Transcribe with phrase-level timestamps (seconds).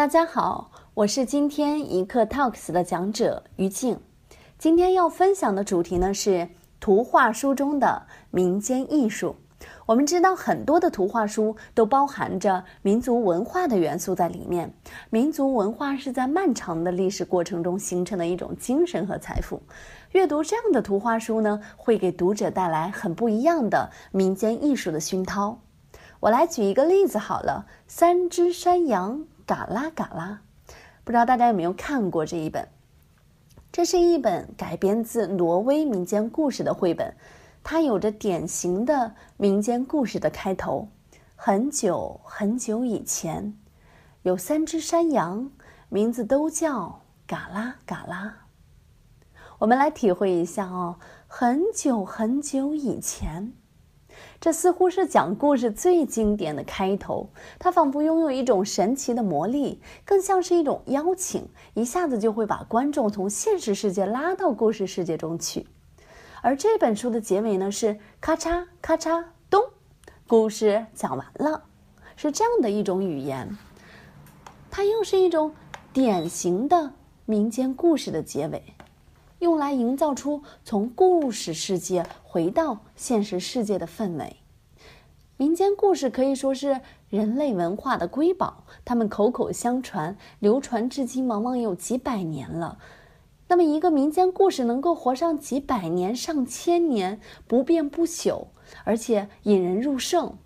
[0.00, 4.00] 大家好，我是今天一课 Talks 的讲者于静。
[4.56, 6.48] 今天要分享的主题呢是
[6.80, 9.36] 图画书中的民间艺术。
[9.84, 14.72] 我们知道很多的图画书都包含着民族文化的元素在里面。
[15.10, 19.60] 民族文化是在漫长的历史过程中形成的一种精神和财富。
[20.12, 25.60] 阅读这样的图画书呢，会给读者带来很不一样的民间艺术的熏陶。
[26.20, 30.42] 我来举一个例子好了，三只山羊嘎啦嘎啦，
[31.02, 32.68] 不知道大家有没有看过这一本？
[33.72, 37.12] 这是一本改编自挪威民间故事的绘本。
[37.64, 40.86] 它有着典型的民间故事的开头。
[41.34, 43.58] 很久很久以前，
[44.22, 45.50] 有三只山羊，
[45.88, 48.46] 名字都叫嘎啦嘎啦。
[49.58, 50.94] 我们来体会一下哦。
[51.26, 53.52] 很久很久以前，
[54.40, 57.28] 这似乎是讲故事最经典的开头。
[57.58, 65.66] 它仿佛拥有一种神奇的魔力，更像是一种邀请，一下子就会把观众从现实世界拉到故事世界中去。
[66.40, 69.62] 而这本书的结尾呢是咔嚓咔嚓咚，
[70.26, 71.64] 故事讲完了，
[72.16, 73.58] 是这样的一种语言。
[74.70, 75.52] 它又是一种
[75.92, 76.94] 典型的
[77.26, 78.62] 民间故事的结尾，
[79.40, 84.36] 用来营造出从故事世界回到现实世界的氛围。
[85.38, 92.78] 民间故事可以说是人类文化的瑰宝，它们口口相传，流传至今，往往有几百年了。
[93.48, 98.48] 那么，一个民间故事能够活上几百年、上千年，不变不朽，
[98.84, 100.36] 而且引人入胜，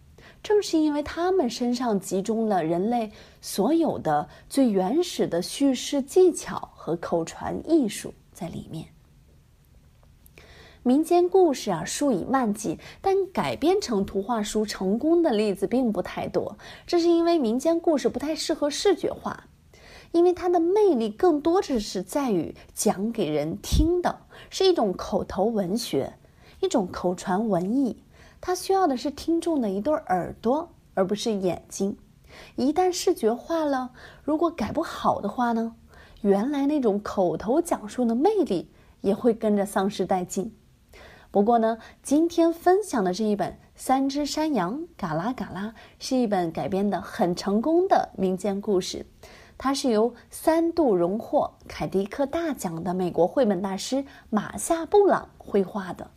[0.41, 8.89] 正是因为他们身上集中了人类所有的最原始的叙事技巧和口传艺术在里面。
[10.83, 16.59] 民间故事啊，数以万计，但改编成图画书成功的例子并不太多。
[16.87, 19.45] 这是因为民间故事不太适合视觉化。
[20.13, 26.15] 因为它的魅力更多的是在于讲给人听的，是一种口头文学，
[26.61, 28.05] 一种口传文艺。
[28.41, 31.97] 它需要的是听众的一对耳朵，而不是眼睛。
[32.55, 33.91] 一旦视觉化了，
[34.23, 35.75] 如果改不好的话呢，
[36.25, 38.71] 原来那种口头讲述的魅力
[39.03, 40.57] 也会跟着丧失殆尽。
[41.31, 49.05] 不过呢，今天分享的这一本《三只山羊嘎啦嘎啦》是一本改编的很成功的民间故事。
[49.59, 56.09] 它是由三度荣获凯迪克大奖的美国绘本大师马夏布朗绘画的。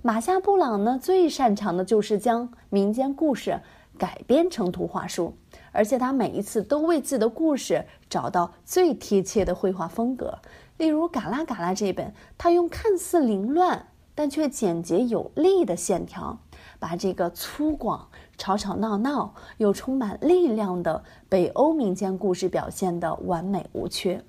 [0.00, 3.60] 马夏布朗呢，最擅长的就是将民间故事
[3.98, 5.34] 改编成图画书，
[5.72, 10.38] 而且他每一次都为自己的故事找到最贴切的绘画风格。
[10.76, 16.38] 例如《嘎啦嘎啦》这本，他用看似凌乱但却简洁有力的线条。
[16.78, 18.06] 把这个粗犷、
[18.38, 24.24] 吵吵闹闹又充满力量的北欧民间故事表现的完美无缺。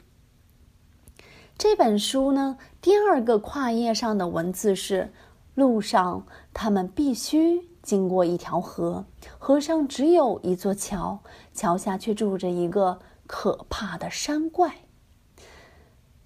[1.57, 5.13] 这本书呢，第二个跨页上的文字是：
[5.55, 9.03] 路上他们必须经过一条河，
[9.37, 11.19] 河上只有一座桥，
[11.53, 14.75] 桥下却住着一个可怕的山怪。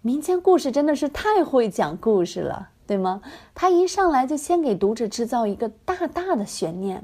[0.01, 2.69] 民间故事真的是太会讲故事了。
[2.87, 3.23] 对吗？
[3.55, 7.03] 他一上来就先给读者制造一个大大的悬念，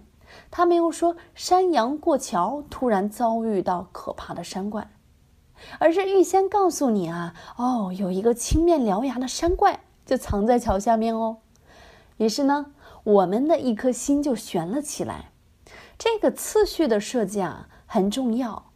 [0.52, 4.92] 他没有说山羊过桥突然遭遇到可怕的山怪，
[5.80, 11.38] 而是预先告诉你啊，哦，有一个青面獠牙的山怪就藏在桥下面哦。
[12.18, 12.68] 于是呢，
[13.04, 15.32] 我们的一颗心就悬了起来。
[15.98, 18.72] 这个次序的设计啊很重要。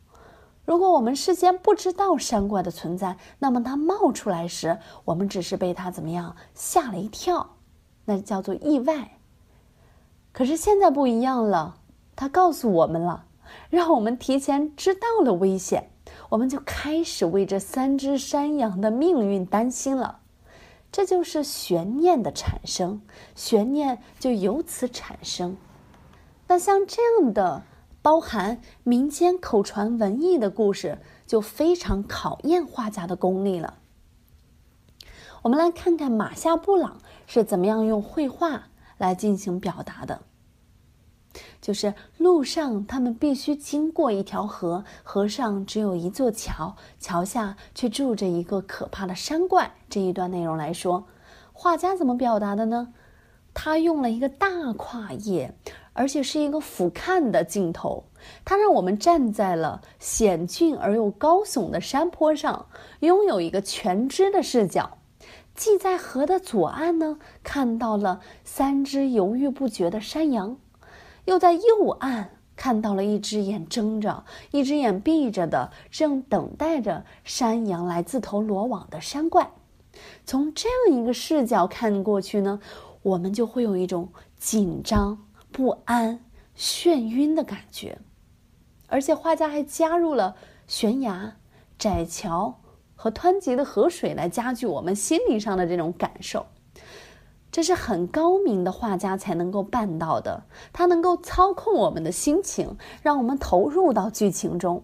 [0.65, 7.57] 如果我们事先不知道山怪的存在，那么它冒出来时，我们只是被它怎么样吓了一跳，
[8.05, 9.19] 那叫做意外。
[10.31, 11.77] 可是现在不一样了，
[12.15, 13.25] 它告诉我们了，
[13.69, 15.91] 让我们提前知道了危险，
[16.29, 20.21] 我们就开始为这三只山羊的命运担心了。
[20.95, 23.01] 这就是悬念的产生，
[23.35, 25.57] 悬念就由此产生。
[26.47, 27.63] 那像这样的。
[28.01, 33.79] 包含民间口传文艺的故事，就非常考验画家的功力了。
[35.41, 38.67] 我们来看看马夏布朗是怎么样用绘画
[38.99, 40.21] 来进行表达的。
[41.65, 49.73] 就是路上他们必须经过一条河，河上只有一座桥，桥下却住着一个可怕的山怪。
[49.89, 51.05] 这一段内容来说，
[51.53, 52.93] 画家怎么表达的呢？
[53.55, 55.55] 他用了一个大跨页。
[55.97, 58.03] 而且是一个俯瞰的镜头，
[58.43, 62.65] 它让我们站在了险峻而又高耸的山坡上，
[62.99, 64.97] 拥有一个全知的视角。
[65.55, 70.57] 既在河的左岸呢，看到了三只犹豫不决的山羊，
[71.25, 79.51] 又在右岸看到了一只眼睁着，一只眼闭着的，正等待着山羊来自投罗网的山怪。
[80.25, 82.59] 从这样一个视角看过去呢，
[83.01, 86.19] 我们就会有一种紧张、不安、
[86.57, 87.97] 眩晕的感觉。
[88.87, 90.35] 而且画家还加入了
[90.67, 91.35] 悬崖、
[91.77, 92.61] 窄桥
[92.95, 96.45] 和湍急的河水来加剧我们心理上的这种感受。
[97.55, 100.43] 这是很高明的画家才能够办到的，
[100.73, 104.83] 他能够操控我们的心情，让我们投入到剧情中，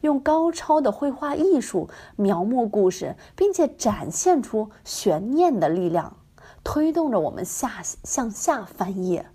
[0.00, 6.16] 用高超的绘画艺术描摹故事，并且展现出悬念的力量，
[6.64, 7.70] 推动着我们下
[8.02, 9.26] 向下翻页。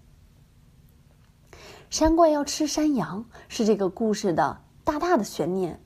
[1.89, 5.81] 山怪要吃山羊，是这个故事的大大的悬念。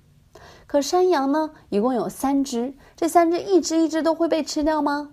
[0.66, 5.12] 可山羊呢，一共有三只，这三只一只一只都会被吃掉吗？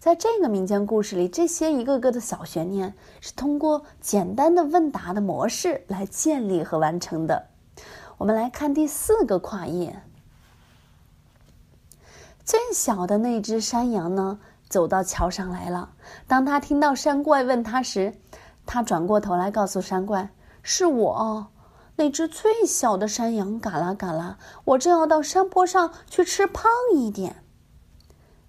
[0.00, 7.48] 在这个民间故事里，这些一个个的小悬念是通过简单的问答的模式来建立和完成的。
[8.16, 10.02] 我们来看第四个跨页。
[12.46, 15.90] 最小的那只山羊呢，走到桥上来了。
[16.26, 18.14] 当他听到山怪问他时，
[18.64, 20.30] 他转过头来告诉山怪
[20.64, 21.48] ：“是我，
[21.96, 23.60] 那只最小的山羊。
[23.60, 27.44] 嘎啦嘎啦，我正要到山坡上去吃胖一点。”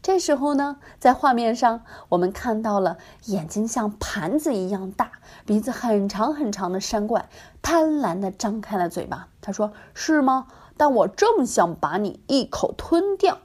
[0.01, 5.11] 这时候呢，在画面上，我们看到了眼睛像盘子一样大、
[5.45, 7.29] 鼻子很长很长的山怪，
[7.61, 9.27] 贪婪地张开了嘴巴。
[9.41, 10.47] 他说：“是吗？
[10.75, 13.37] 但我正想把你一口吞掉。”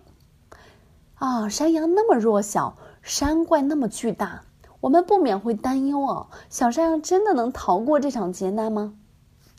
[1.17, 4.45] 啊，山羊那么弱小，山怪那么巨大，
[4.81, 8.95] 我们不免会担忧哦：小山羊真的能逃过这场劫难吗？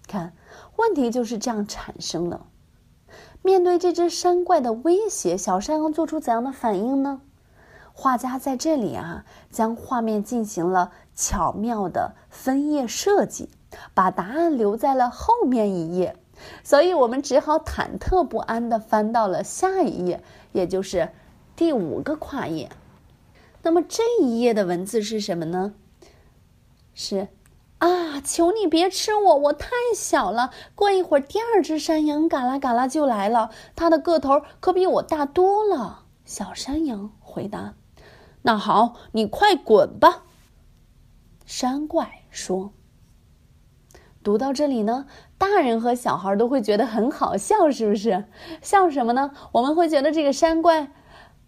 [0.08, 0.34] 看，
[0.78, 2.42] 问题就是这样产生的。
[3.48, 7.22] 面对这只山怪的威胁，小山羊做出怎样的反应呢？
[7.94, 13.48] 画家在这里啊，将画面进行了巧妙的分页设计，
[13.94, 16.18] 把答案留在了后面一页，
[16.62, 20.22] 所以我们只好忐忑不安地翻到了下一页，
[20.52, 21.12] 也就是
[21.56, 22.70] 第五个跨页。
[23.62, 25.74] 那么这一页的文字是什么呢？
[26.94, 27.30] 是。
[27.80, 28.20] 啊！
[28.22, 30.52] 求你别吃我，我太小了。
[30.74, 36.06] 过一会儿，第二只山羊嘎啦嘎啦就来了，它的个头可比我大多了。
[36.26, 37.76] 小山羊回答
[38.42, 40.24] ：“那好，你快滚吧。”
[41.46, 42.74] 山怪说。
[44.24, 45.06] 读到这里呢，
[45.38, 48.26] 大人和小孩都会觉得很好笑，是不是？
[48.62, 49.32] 笑什么呢？
[49.54, 50.92] 我们会觉得这个山怪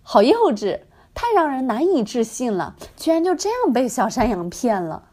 [0.02, 0.81] 好幼稚，
[1.14, 5.09] 太让人难以置信了，居然就这样被小山羊骗了。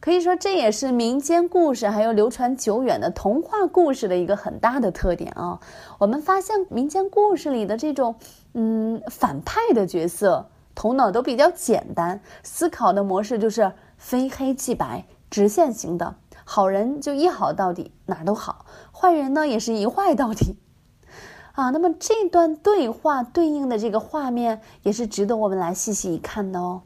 [0.00, 5.58] 可以说，这也是民间故事还有流传久远的童话故事的一个很大的特点啊。
[5.98, 8.14] 我们发现，民间故事里的这种，
[8.54, 16.14] 嗯，反派的角色，头脑都比较简单，思考的模式就是非黑即白、直线型的。
[16.44, 20.54] 好人就一好到底，哪儿都好；坏人呢，也是一坏到底。
[21.52, 26.82] 啊，那么这段对话对应的这个画面，也是值得我们来细细一看的哦。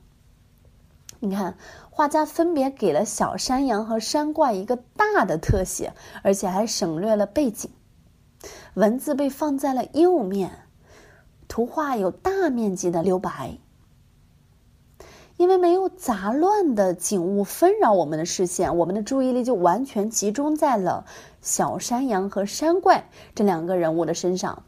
[1.20, 1.54] 你看。
[1.94, 5.92] 画家分别给了小山羊和山怪一个大的特写，
[6.22, 7.70] 而且还省略了背景。
[8.72, 10.66] 文字被放在了右面，
[11.48, 13.58] 图画有大面积的留白。
[15.36, 21.04] 因为没有杂乱的景物纷扰我们的视线，我们的注意力就完全集中在了
[21.42, 24.62] 小山羊和山怪这两个人物的身上。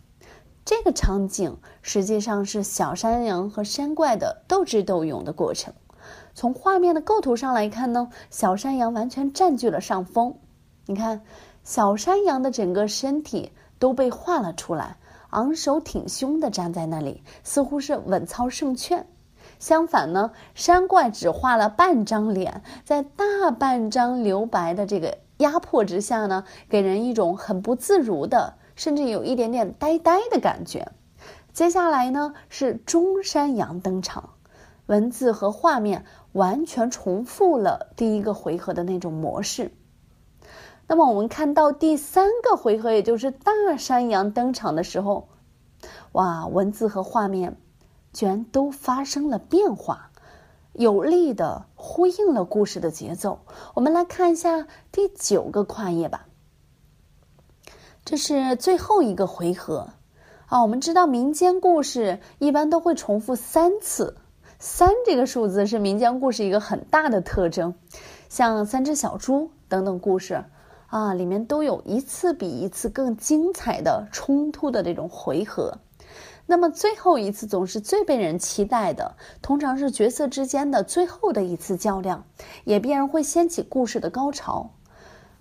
[0.66, 5.72] 这个场景实际上是小山羊和山怪的斗智斗勇的过程。
[6.34, 10.34] 从画面的构图上来看呢，小山羊完全占据了上风。
[10.86, 11.22] 你看，
[11.62, 14.96] 小山羊的整个身体都被画了出来，
[15.30, 19.06] 昂首挺胸的站在那里，似乎是稳操胜券。
[19.60, 30.90] 相反呢，山怪只画了半张脸，在大半张留白的这个压迫之下呢，给人一种很不自如的，甚至有一点点呆呆的感觉。
[31.52, 34.30] 接下来呢，是中山羊登场。
[34.86, 39.70] 文字和画面完全重复了第一个回合的那种模式。
[40.88, 45.28] 那么，我们看到第三个回合，也就是大山羊登场的时候，
[46.12, 47.56] 哇，文字和画面
[48.12, 50.10] 居然都发生了变化，
[50.72, 53.38] 有力的呼应了故事的节奏。
[53.74, 56.26] 我们来看一下第九个跨页吧。
[58.04, 59.90] 这是最后一个回合
[60.46, 60.60] 啊。
[60.62, 64.18] 我们知道，民间故事一般都会重复三次。
[64.66, 67.74] 三这个数字是民间故事一个很大的特征，
[68.30, 70.42] 像三只小猪等等故事，
[70.86, 75.76] 啊，里面都有一次比一次更精彩的冲突的这种回合。
[76.46, 82.24] 那么最后一次总是最被人期待的，通常是角色之间的最后的一次较量，
[82.64, 84.70] 也必然会掀起故事的高潮。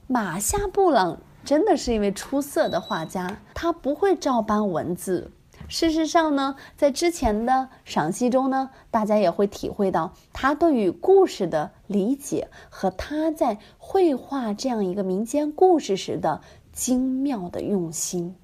[0.06, 5.32] 马夏布朗真的是一位出色的画家，他不会照搬文字。
[5.68, 16.42] 事实上呢，在之前的赏析中呢，大家也会体会到他对于故事的理解和他在绘画这样一个民间故事时的
[16.72, 18.36] 精妙的用心。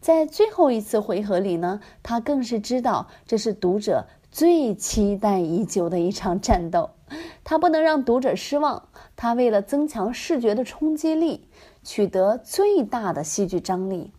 [0.00, 6.90] 在最后一次回合里呢，他更是知道这是读者最期待已久的一场战斗，
[7.42, 8.88] 他不能让读者失望。
[9.16, 11.48] 他为了增强视觉的冲击力，
[11.82, 14.12] 取得最大的戏剧张力。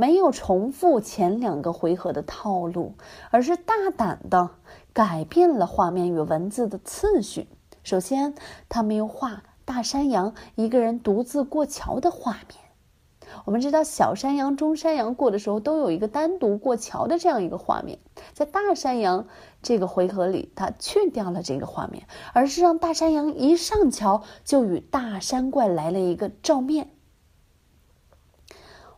[0.00, 2.94] 没有重复前两个回合的套路，
[3.30, 4.48] 而是大胆的
[4.94, 7.48] 改变了画面与文字的次序。
[7.82, 8.34] 首先，
[8.70, 13.34] 他没有画大山羊一个人独自过桥的画面。
[13.44, 17.98] 我们知道，小山羊、中山羊过的时候都有一个单独过桥的这样一个画面。
[18.32, 19.26] 在大山羊
[19.60, 26.88] 这个回合里，他去掉了这个画面，而是让大山羊一上桥就与大山怪来了一个照面。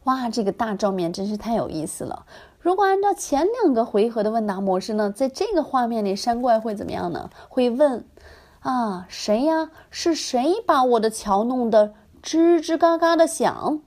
[0.05, 2.27] 哇，这个大照面真是太有意思了！
[2.59, 7.31] 如果按照前两个回合的问答模式呢，在这个画面里，山怪会怎么样呢？
[7.49, 8.05] 会问
[8.61, 9.71] ：“啊，谁呀？
[9.91, 13.81] 是谁把我的桥弄得吱吱嘎嘎的响？”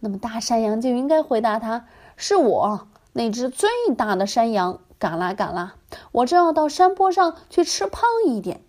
[0.00, 5.74] 那么大山羊就应该回答他：“是我，那只最大的山羊，嘎啦嘎啦，
[6.12, 8.62] 我正要到山坡上去吃胖一点。”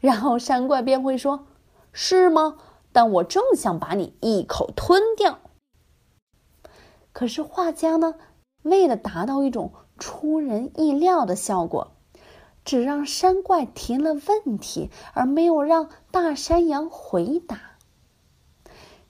[0.00, 1.46] 然后山怪便会说
[1.92, 2.58] ：“是吗？
[2.92, 5.38] 但我正想把你一口吞掉。”
[7.12, 8.14] 可是画家呢，
[8.62, 11.92] 为了达到一种出人意料的效果，
[12.64, 17.60] 只让山怪提了问题，而没有让大山羊回答。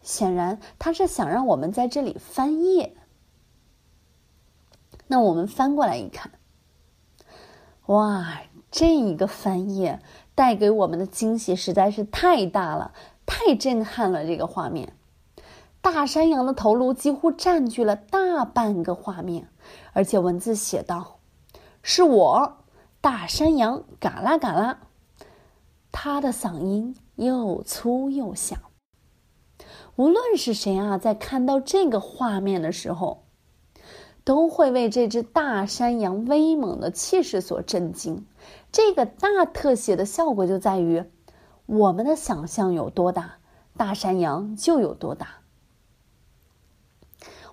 [0.00, 2.96] 显然，他是想让我们在这里翻页。
[5.06, 6.32] 那我们翻过来一看，
[7.86, 8.40] 哇，
[8.70, 10.00] 这一个翻页
[10.34, 12.92] 带给我们的惊喜实在是太大了，
[13.26, 14.24] 太震撼了！
[14.24, 14.96] 这个画面。
[15.82, 19.48] 大山羊的头颅几乎占据了大半个画面，
[19.92, 21.18] 而且文字写道
[21.82, 22.58] ：“是我，
[23.00, 24.78] 大山羊，嘎啦嘎啦。”
[25.90, 28.56] 他的嗓音又粗又响。
[29.96, 33.24] 无论是谁啊，在看到这个画面的时候，
[34.22, 38.24] 都会为这只大山羊威猛的气势所震惊。
[38.70, 41.04] 这个大特写的效果就在于，
[41.66, 43.38] 我们的想象有多大，
[43.76, 45.41] 大山羊就有多大。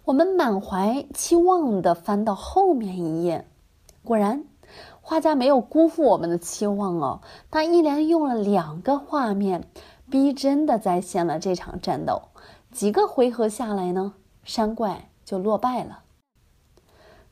[0.10, 3.48] 我们满怀期望的翻到后面一页，
[4.04, 4.44] 果然，
[5.02, 7.22] 画家没有辜负我们的期望哦。
[7.52, 9.70] 他一连用了两个画面，
[10.10, 12.24] 逼真的再现了这场战斗。
[12.72, 16.00] 几个回合下来呢，山怪就落败了。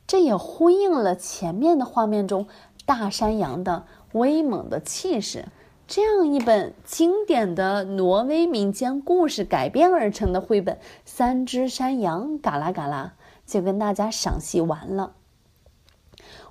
[0.05, 2.47] 这也呼应了前面的画面中
[2.85, 5.47] 大山羊的威猛的气势。
[5.87, 10.75] 这样一本经典的挪威民间故事改编而成的绘本
[11.05, 13.13] 《三只山羊嘎啦嘎啦》
[13.51, 15.13] 就跟大家赏析完了。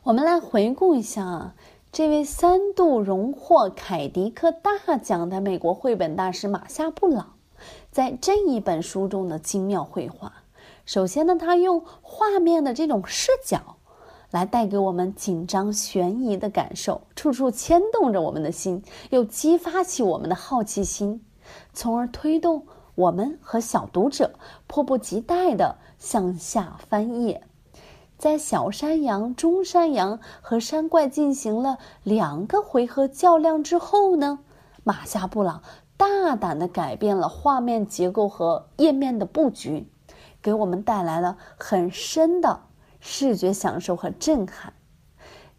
[0.04, 1.54] 我们来回顾一下啊，
[1.92, 7.34] 这位三度荣获凯迪克大奖的美国绘本大师马夏布朗，
[7.90, 10.32] 在这一本书中的精妙绘画。
[10.86, 13.75] 首先呢，他用画面的这种视角。
[14.36, 21.24] 来带给我们紧张悬疑的感受，处处牵动着我们的心，又激发起我们的好奇心，
[21.72, 22.66] 从而推动
[22.96, 24.34] 我们和小读者
[24.66, 27.44] 迫不及待地向下翻页。
[28.18, 34.40] 在小山羊、中山羊和山怪进行了两个回合较量之后呢，
[34.84, 35.62] 马夏布朗
[35.96, 39.90] 大胆地改变了画面结构和页面的布局，
[40.42, 42.65] 给我们带来了很深的。
[43.08, 44.72] 视觉享受和震撼，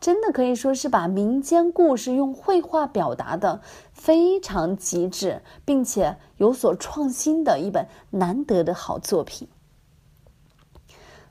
[0.02, 3.62] 真的可以说是把民间故事用绘画表达的
[3.94, 9.48] 非常极致，并且有所创新的一本难得的好作品。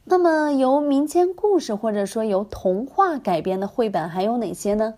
[0.05, 4.95] 那么，由民间故事或者说由童话改编的绘本还有哪些呢？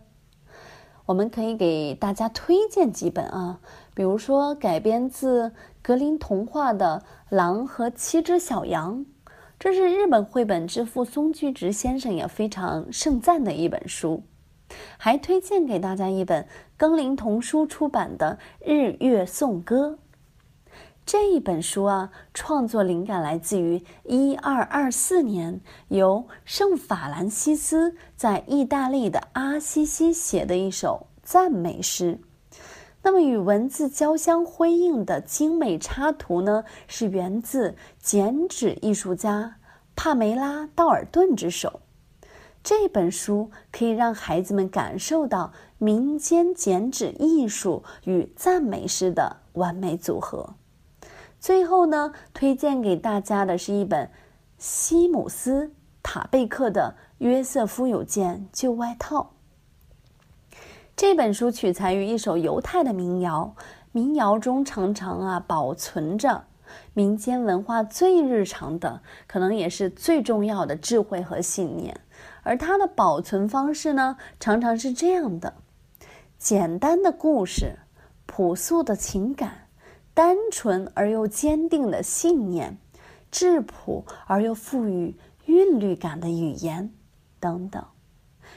[1.07, 3.59] 我们可以给大家推荐几本啊，
[3.93, 7.03] 比如说改编自格林童话的
[7.35, 8.99] 《狼和七只小羊》。
[9.59, 14.23] 这是日本绘本之父松居直先生也非常盛赞的一本书，
[14.97, 16.47] 还推荐给大家一本
[16.77, 19.99] 更林童书出版的《日月颂歌》。
[21.05, 32.21] 这一本书啊，创作灵感来自于一二二四年由圣法兰西斯在意大利的阿西西写的一首赞美诗。
[33.09, 39.57] 那么，与文字交相辉映的精美插图呢，是源自剪纸艺术家
[39.97, 41.81] 帕梅拉·道尔顿之手。
[42.63, 50.53] 这本书可以让孩子们感受到民间剪纸艺术与赞美诗的完美组合。
[51.41, 54.11] 最后呢，推荐给大家的是一本
[54.59, 55.69] 西姆斯·
[56.03, 59.33] 塔贝克的《约瑟夫有件旧外套》。
[60.99, 63.55] 这本书取材于一首犹太的民谣，
[63.93, 66.47] 民谣中常常啊保存着
[66.93, 72.01] 民间文化最日常的，可能也是最重要的智慧和信念。
[72.43, 75.55] 而它的保存方式呢，常常是这样的：
[76.37, 77.79] 简单的故事，
[78.27, 79.69] 朴素的情感，
[80.13, 82.77] 单纯而又坚定的信念，
[83.31, 86.93] 质朴而又富予韵律感的语言，
[87.39, 87.85] 等等。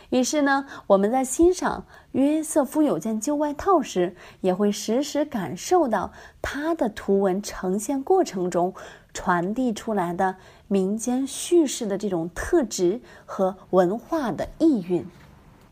[0.10, 8.74] 于是呢，我们在欣赏约瑟夫有件旧外套时，也会时时感受到他的图文呈现过程中
[9.14, 10.36] 传递出来的
[10.68, 15.06] 民间叙事的这种特质和文化的意蕴。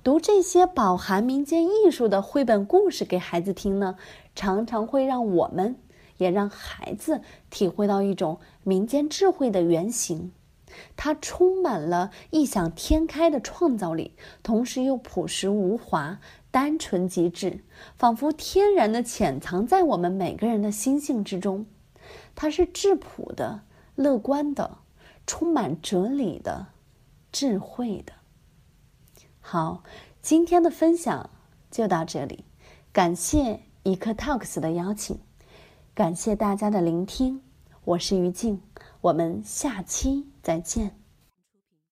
[0.01, 3.97] 读这些饱含民间艺术的绘本故事给孩子听呢，
[4.33, 5.75] 常常会让我们
[6.17, 10.31] 也让孩子体会到一种民间智慧的原型。
[10.95, 16.19] 它充满了异想天开的创造力，同时又朴实无华、
[16.51, 17.63] 单纯极致，
[17.95, 21.65] 仿佛天然的潜藏在我们每个人的心性之中。
[22.35, 23.61] 它是质朴的、
[23.95, 24.77] 乐观的、
[25.27, 26.67] 充满哲理的、
[27.31, 28.13] 智慧的。
[29.41, 29.83] 好，
[30.21, 31.29] 今天的分享
[31.69, 32.45] 就到这里，
[32.93, 35.19] 感谢一刻 Talks 的邀请，
[35.93, 37.41] 感谢大家的聆听，
[37.83, 38.61] 我是于静。
[39.01, 40.98] 我们下期再见。